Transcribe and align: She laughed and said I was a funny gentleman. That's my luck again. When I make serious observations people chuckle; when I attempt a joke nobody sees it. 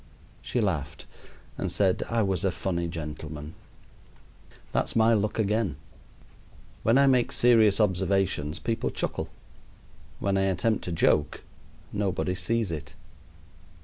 She 0.41 0.61
laughed 0.61 1.05
and 1.59 1.71
said 1.71 2.01
I 2.09 2.23
was 2.23 2.43
a 2.43 2.49
funny 2.49 2.87
gentleman. 2.87 3.53
That's 4.71 4.95
my 4.95 5.13
luck 5.13 5.37
again. 5.37 5.75
When 6.81 6.97
I 6.97 7.05
make 7.05 7.31
serious 7.31 7.79
observations 7.79 8.57
people 8.57 8.89
chuckle; 8.89 9.29
when 10.19 10.37
I 10.37 10.45
attempt 10.45 10.87
a 10.87 10.91
joke 10.91 11.43
nobody 11.93 12.33
sees 12.33 12.71
it. 12.71 12.95